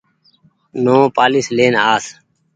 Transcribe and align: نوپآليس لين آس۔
نوپآليس 0.83 1.47
لين 1.57 1.73
آس۔ 1.93 2.05